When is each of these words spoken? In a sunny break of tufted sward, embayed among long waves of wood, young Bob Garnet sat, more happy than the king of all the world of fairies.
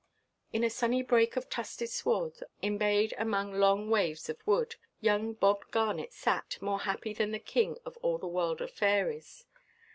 In 0.51 0.63
a 0.63 0.69
sunny 0.71 1.03
break 1.03 1.35
of 1.35 1.47
tufted 1.47 1.87
sward, 1.91 2.43
embayed 2.63 3.13
among 3.19 3.53
long 3.53 3.87
waves 3.91 4.29
of 4.29 4.37
wood, 4.47 4.77
young 4.99 5.33
Bob 5.33 5.69
Garnet 5.69 6.11
sat, 6.11 6.57
more 6.59 6.79
happy 6.79 7.13
than 7.13 7.29
the 7.29 7.37
king 7.39 7.77
of 7.85 7.97
all 7.97 8.17
the 8.17 8.25
world 8.25 8.61
of 8.61 8.71
fairies. 8.71 9.45